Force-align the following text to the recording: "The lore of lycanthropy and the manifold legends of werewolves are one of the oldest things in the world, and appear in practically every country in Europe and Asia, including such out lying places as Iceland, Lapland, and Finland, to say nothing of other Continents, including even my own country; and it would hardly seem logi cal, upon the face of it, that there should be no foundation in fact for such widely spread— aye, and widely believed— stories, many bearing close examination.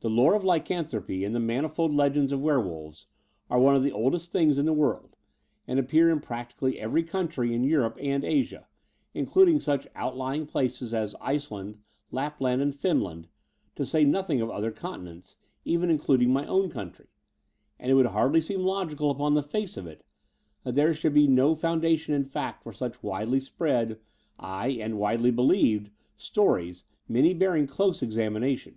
"The 0.00 0.10
lore 0.10 0.34
of 0.34 0.44
lycanthropy 0.44 1.24
and 1.24 1.34
the 1.34 1.40
manifold 1.40 1.94
legends 1.94 2.32
of 2.32 2.42
werewolves 2.42 3.06
are 3.48 3.58
one 3.58 3.74
of 3.74 3.82
the 3.82 3.92
oldest 3.92 4.30
things 4.30 4.58
in 4.58 4.66
the 4.66 4.74
world, 4.74 5.16
and 5.66 5.78
appear 5.78 6.10
in 6.10 6.20
practically 6.20 6.78
every 6.78 7.02
country 7.02 7.54
in 7.54 7.64
Europe 7.64 7.96
and 7.98 8.24
Asia, 8.24 8.68
including 9.14 9.58
such 9.58 9.86
out 9.94 10.18
lying 10.18 10.44
places 10.44 10.92
as 10.92 11.16
Iceland, 11.18 11.78
Lapland, 12.10 12.60
and 12.60 12.74
Finland, 12.74 13.26
to 13.76 13.86
say 13.86 14.04
nothing 14.04 14.42
of 14.42 14.50
other 14.50 14.70
Continents, 14.70 15.36
including 15.64 16.28
even 16.30 16.30
my 16.34 16.44
own 16.44 16.68
country; 16.68 17.06
and 17.78 17.90
it 17.90 17.94
would 17.94 18.04
hardly 18.04 18.42
seem 18.42 18.60
logi 18.60 18.96
cal, 18.96 19.08
upon 19.08 19.32
the 19.32 19.42
face 19.42 19.78
of 19.78 19.86
it, 19.86 20.04
that 20.64 20.74
there 20.74 20.92
should 20.92 21.14
be 21.14 21.26
no 21.26 21.54
foundation 21.54 22.12
in 22.12 22.24
fact 22.26 22.62
for 22.62 22.70
such 22.74 23.02
widely 23.02 23.40
spread— 23.40 23.98
aye, 24.38 24.76
and 24.78 24.98
widely 24.98 25.30
believed— 25.30 25.88
stories, 26.18 26.84
many 27.08 27.32
bearing 27.32 27.66
close 27.66 28.02
examination. 28.02 28.76